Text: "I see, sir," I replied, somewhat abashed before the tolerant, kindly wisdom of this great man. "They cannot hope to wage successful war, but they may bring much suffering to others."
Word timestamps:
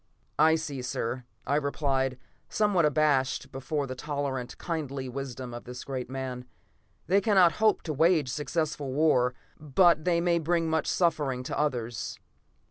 "I 0.39 0.55
see, 0.55 0.81
sir," 0.81 1.25
I 1.45 1.55
replied, 1.57 2.17
somewhat 2.49 2.85
abashed 2.85 3.51
before 3.51 3.85
the 3.85 3.93
tolerant, 3.93 4.57
kindly 4.57 5.07
wisdom 5.07 5.53
of 5.53 5.65
this 5.65 5.83
great 5.83 6.09
man. 6.09 6.45
"They 7.05 7.21
cannot 7.21 7.51
hope 7.61 7.83
to 7.83 7.93
wage 7.93 8.29
successful 8.29 8.91
war, 8.93 9.35
but 9.59 10.03
they 10.03 10.19
may 10.19 10.39
bring 10.39 10.67
much 10.67 10.87
suffering 10.87 11.43
to 11.43 11.55
others." 11.59 12.17